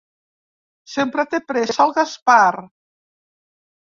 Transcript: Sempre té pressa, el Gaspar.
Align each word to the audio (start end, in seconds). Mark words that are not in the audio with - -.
Sempre 0.93 1.25
té 1.33 1.41
pressa, 1.51 1.77
el 1.85 1.93
Gaspar. 1.99 2.39